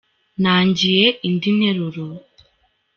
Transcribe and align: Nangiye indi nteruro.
Nangiye 0.41 1.07
indi 1.27 1.49
nteruro. 1.57 2.05